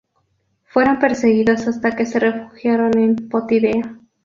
[0.63, 3.99] Fueron perseguidos hasta que se refugiaron en Potidea.